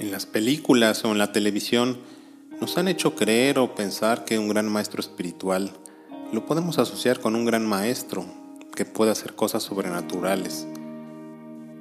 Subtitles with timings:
[0.00, 1.98] En las películas o en la televisión
[2.58, 5.72] nos han hecho creer o pensar que un gran maestro espiritual
[6.32, 8.24] lo podemos asociar con un gran maestro
[8.74, 10.66] que puede hacer cosas sobrenaturales,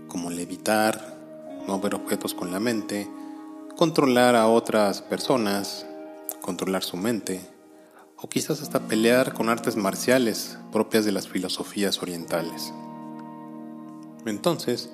[0.10, 1.18] como levitar,
[1.66, 3.08] mover objetos con la mente,
[3.78, 5.86] controlar a otras personas,
[6.42, 7.40] controlar su mente,
[8.18, 12.74] o quizás hasta pelear con artes marciales propias de las filosofías orientales.
[14.26, 14.90] Entonces,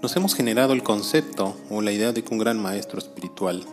[0.00, 3.64] nos hemos generado el concepto o la idea de que un gran maestro espiritual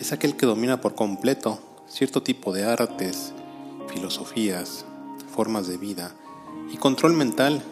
[0.00, 3.32] es aquel que domina por completo cierto tipo de artes,
[3.88, 4.84] filosofías,
[5.32, 6.12] formas de vida
[6.72, 7.62] y control mental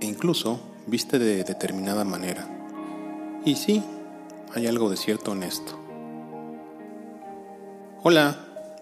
[0.00, 2.46] e incluso viste de determinada manera.
[3.44, 3.82] Y sí,
[4.54, 5.78] hay algo de cierto en esto.
[8.02, 8.36] Hola,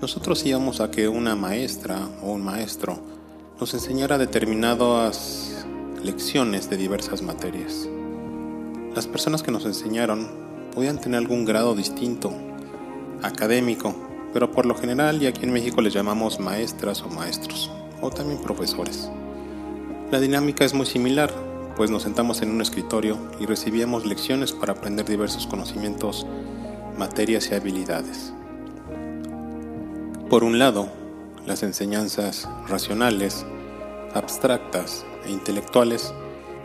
[0.00, 3.17] Nosotros íbamos a que una maestra o un maestro
[3.60, 5.66] nos enseñara determinadas
[6.04, 7.88] lecciones de diversas materias.
[8.94, 10.28] Las personas que nos enseñaron
[10.72, 12.32] podían tener algún grado distinto,
[13.20, 13.96] académico,
[14.32, 17.68] pero por lo general y aquí en México les llamamos maestras o maestros,
[18.00, 19.10] o también profesores.
[20.12, 21.32] La dinámica es muy similar,
[21.76, 26.26] pues nos sentamos en un escritorio y recibíamos lecciones para aprender diversos conocimientos,
[26.96, 28.32] materias y habilidades.
[30.30, 30.97] Por un lado,
[31.48, 33.46] las enseñanzas racionales,
[34.12, 36.12] abstractas e intelectuales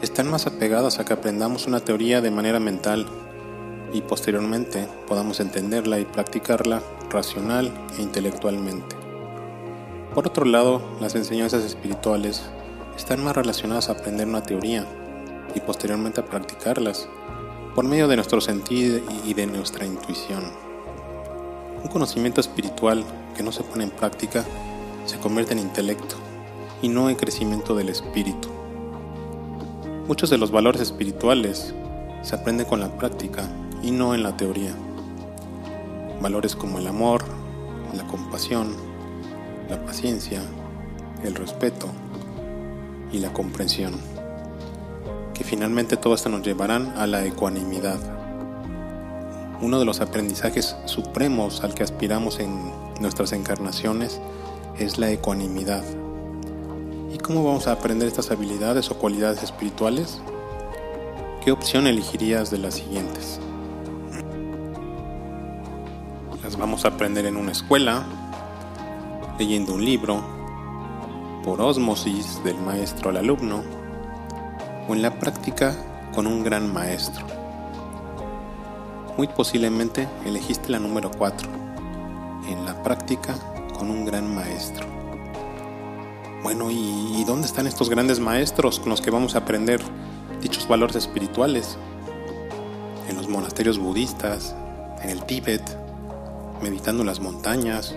[0.01, 3.07] están más apegadas a que aprendamos una teoría de manera mental
[3.93, 8.97] y posteriormente podamos entenderla y practicarla racional e intelectualmente.
[10.13, 12.43] Por otro lado, las enseñanzas espirituales
[12.97, 14.85] están más relacionadas a aprender una teoría
[15.55, 17.07] y posteriormente a practicarlas
[17.73, 20.43] por medio de nuestro sentido y de nuestra intuición.
[21.81, 24.43] Un conocimiento espiritual que no se pone en práctica
[25.05, 26.15] se convierte en intelecto
[26.81, 28.49] y no en crecimiento del espíritu.
[30.07, 31.73] Muchos de los valores espirituales
[32.21, 33.49] se aprenden con la práctica
[33.81, 34.73] y no en la teoría.
[36.21, 37.23] Valores como el amor,
[37.93, 38.75] la compasión,
[39.69, 40.41] la paciencia,
[41.23, 41.87] el respeto
[43.11, 43.93] y la comprensión,
[45.33, 47.99] que finalmente todo esto nos llevarán a la ecuanimidad.
[49.61, 54.19] Uno de los aprendizajes supremos al que aspiramos en nuestras encarnaciones
[54.77, 55.83] es la ecuanimidad.
[57.13, 60.19] ¿Y cómo vamos a aprender estas habilidades o cualidades espirituales?
[61.43, 63.39] ¿Qué opción elegirías de las siguientes?
[66.43, 68.03] Las vamos a aprender en una escuela,
[69.37, 70.23] leyendo un libro,
[71.43, 73.61] por ósmosis del maestro al alumno,
[74.87, 75.75] o en la práctica
[76.15, 77.25] con un gran maestro.
[79.17, 81.47] Muy posiblemente elegiste la número 4,
[82.49, 83.35] en la práctica
[83.89, 84.85] un gran maestro.
[86.43, 89.81] Bueno, ¿y, dónde están estos grandes maestros con los que vamos a aprender
[90.41, 91.77] dichos valores espirituales?
[93.07, 94.53] En los monasterios budistas,
[95.01, 95.63] en el Tíbet,
[96.61, 97.95] meditando en las montañas.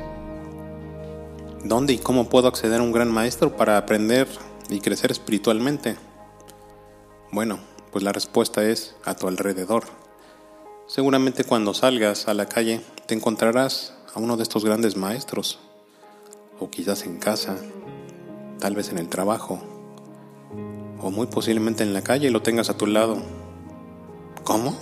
[1.64, 4.28] ¿Dónde y cómo puedo acceder a un gran maestro para aprender
[4.70, 5.96] y crecer espiritualmente?
[7.32, 7.58] Bueno,
[7.90, 9.84] pues la respuesta es a tu alrededor.
[10.86, 15.58] Seguramente cuando salgas a la calle te encontrarás a uno de estos grandes maestros
[16.58, 17.56] o quizás en casa,
[18.58, 19.60] tal vez en el trabajo,
[21.00, 23.18] o muy posiblemente en la calle y lo tengas a tu lado.
[24.44, 24.76] ¿Cómo?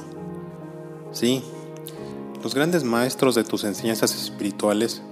[1.12, 1.42] Sí,
[2.42, 5.02] los grandes maestros de tus enseñanzas espirituales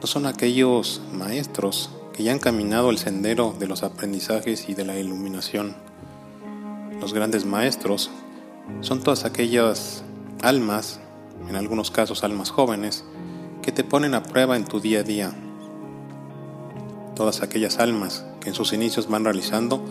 [0.00, 4.84] no son aquellos maestros que ya han caminado el sendero de los aprendizajes y de
[4.84, 5.74] la iluminación.
[7.00, 8.10] Los grandes maestros
[8.80, 10.04] son todas aquellas
[10.42, 11.00] almas,
[11.48, 13.04] en algunos casos almas jóvenes,
[13.62, 15.34] que te ponen a prueba en tu día a día
[17.20, 19.84] todas aquellas almas que en sus inicios van realizando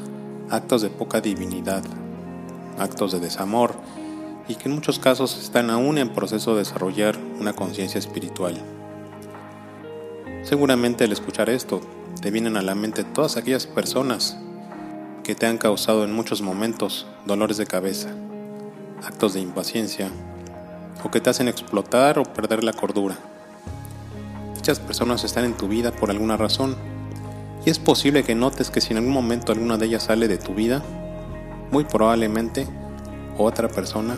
[0.49, 1.83] actos de poca divinidad,
[2.79, 3.75] actos de desamor
[4.47, 8.59] y que en muchos casos están aún en proceso de desarrollar una conciencia espiritual.
[10.41, 11.81] Seguramente al escuchar esto
[12.19, 14.35] te vienen a la mente todas aquellas personas
[15.23, 18.09] que te han causado en muchos momentos dolores de cabeza,
[19.05, 20.09] actos de impaciencia
[21.03, 23.19] o que te hacen explotar o perder la cordura.
[24.55, 26.88] Dichas personas están en tu vida por alguna razón
[27.65, 30.37] y es posible que notes que si en algún momento alguna de ellas sale de
[30.37, 30.81] tu vida,
[31.71, 32.67] muy probablemente
[33.37, 34.15] otra persona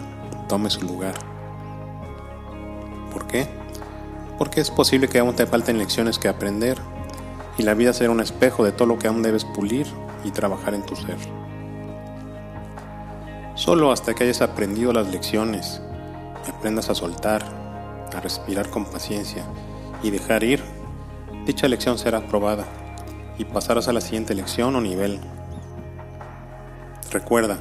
[0.47, 1.15] tome su lugar.
[3.11, 3.47] ¿Por qué?
[4.37, 6.77] Porque es posible que aún te falten lecciones que aprender
[7.57, 9.87] y la vida será un espejo de todo lo que aún debes pulir
[10.23, 11.17] y trabajar en tu ser.
[13.55, 15.81] Solo hasta que hayas aprendido las lecciones
[16.47, 17.43] aprendas a soltar,
[18.15, 19.43] a respirar con paciencia
[20.01, 20.63] y dejar ir,
[21.45, 22.65] dicha lección será aprobada
[23.41, 25.19] y pasarás a la siguiente lección o nivel.
[27.11, 27.57] Recuerda,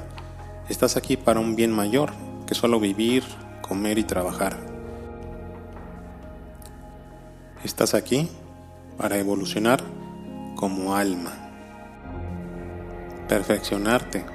[0.69, 2.12] estás aquí para un bien mayor
[2.47, 3.25] que solo vivir,
[3.62, 4.59] comer y trabajar.
[7.65, 8.29] Estás aquí
[8.99, 9.82] para evolucionar
[10.55, 11.32] como alma,
[13.27, 14.27] perfeccionarte,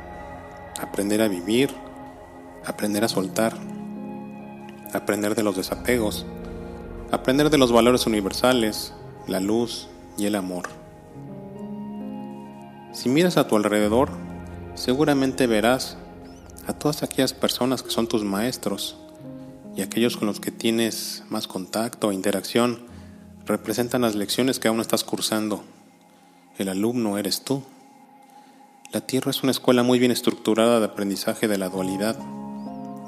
[0.82, 1.70] aprender a vivir,
[2.66, 3.54] aprender a soltar,
[4.94, 6.26] aprender de los desapegos,
[7.12, 8.96] aprender de los valores universales,
[9.28, 10.85] la luz y el amor.
[12.96, 14.10] Si miras a tu alrededor,
[14.74, 15.98] seguramente verás
[16.66, 18.96] a todas aquellas personas que son tus maestros
[19.76, 22.80] y aquellos con los que tienes más contacto o interacción
[23.46, 25.66] representan las lecciones que aún estás cursando.
[26.58, 27.64] El alumno eres tú.
[28.94, 32.18] La Tierra es una escuela muy bien estructurada de aprendizaje de la dualidad,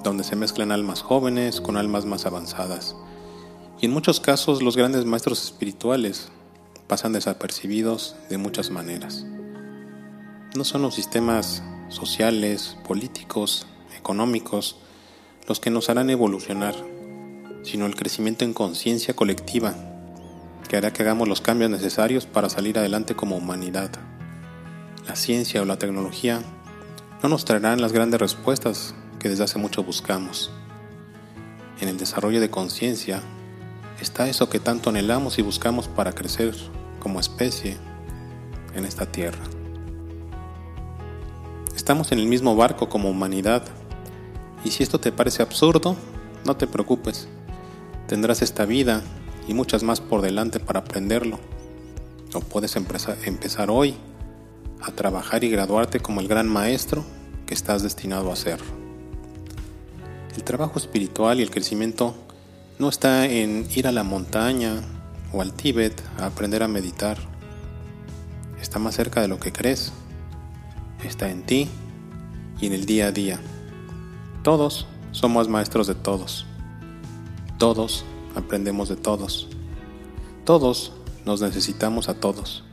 [0.04, 2.98] donde se mezclan almas jóvenes con almas más avanzadas.
[3.80, 6.28] Y en muchos casos los grandes maestros espirituales
[6.88, 9.26] pasan desapercibidos de muchas maneras.
[10.58, 14.78] No son los sistemas sociales, políticos, económicos
[15.48, 16.74] los que nos harán evolucionar,
[17.62, 19.76] sino el crecimiento en conciencia colectiva
[20.68, 23.92] que hará que hagamos los cambios necesarios para salir adelante como humanidad.
[25.08, 26.42] La ciencia o la tecnología
[27.22, 30.50] no nos traerán las grandes respuestas que desde hace mucho buscamos.
[31.82, 33.22] En el desarrollo de conciencia
[34.02, 36.56] está eso que tanto anhelamos y buscamos para crecer
[37.00, 37.78] como especie
[38.74, 39.44] en esta tierra.
[41.88, 43.64] Estamos en el mismo barco como humanidad
[44.66, 45.96] y si esto te parece absurdo,
[46.44, 47.30] no te preocupes.
[48.08, 49.04] Tendrás esta vida
[49.48, 51.40] y muchas más por delante para aprenderlo.
[52.34, 53.96] O puedes empezar hoy
[54.82, 57.06] a trabajar y graduarte como el gran maestro
[57.46, 58.60] que estás destinado a ser.
[60.36, 62.16] El trabajo espiritual y el crecimiento
[62.80, 64.82] no está en ir a la montaña
[65.32, 67.18] o al Tíbet a aprender a meditar.
[68.62, 69.94] Está más cerca de lo que crees.
[71.04, 71.68] Está en ti
[72.60, 73.40] y en el día a día.
[74.44, 76.46] Todos somos maestros de todos.
[77.60, 78.04] Todos
[78.36, 79.48] aprendemos de todos.
[80.44, 80.94] Todos
[81.26, 82.64] nos necesitamos a todos.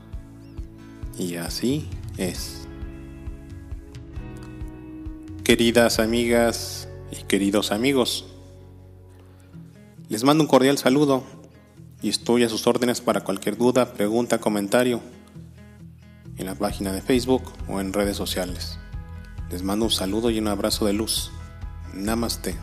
[1.19, 1.87] Y así
[2.17, 2.67] es.
[5.45, 8.25] Queridas amigas y queridos amigos,
[10.09, 11.23] les mando un cordial saludo
[12.01, 15.03] y estoy a sus órdenes para cualquier duda, pregunta, comentario
[16.37, 18.79] en la página de Facebook o en redes sociales.
[19.51, 21.31] Les mando un saludo y un abrazo de luz.
[21.93, 22.57] Namaste.